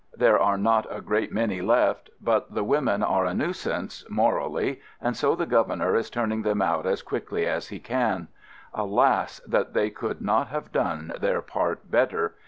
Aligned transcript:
There 0.17 0.39
are 0.39 0.57
not 0.57 0.87
a 0.89 0.99
great 0.99 1.31
many 1.31 1.61
left, 1.61 2.09
but 2.19 2.55
the 2.55 2.63
women 2.63 3.03
are 3.03 3.23
a 3.25 3.35
nui 3.35 3.53
sance— 3.53 4.03
morally— 4.09 4.81
and 4.99 5.15
so 5.15 5.35
the 5.35 5.45
Governor 5.45 5.95
is 5.95 6.09
turning 6.09 6.41
them 6.41 6.59
out 6.59 6.87
as 6.87 7.03
quickly 7.03 7.45
as 7.45 7.67
he 7.67 7.77
can. 7.79 8.27
Alas, 8.73 9.41
that 9.41 9.73
they 9.75 9.91
could 9.91 10.19
not 10.19 10.47
have 10.47 10.71
done 10.71 11.13
their 11.21 11.43
part 11.43 11.91
better 11.91 12.33